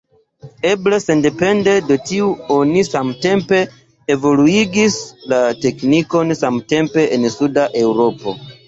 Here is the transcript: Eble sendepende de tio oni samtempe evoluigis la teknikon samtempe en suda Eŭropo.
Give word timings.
Eble 0.69 0.97
sendepende 1.01 1.75
de 1.89 1.97
tio 2.07 2.31
oni 2.57 2.83
samtempe 2.89 3.61
evoluigis 4.17 4.99
la 5.35 5.45
teknikon 5.67 6.39
samtempe 6.45 7.11
en 7.19 7.35
suda 7.39 7.73
Eŭropo. 7.87 8.39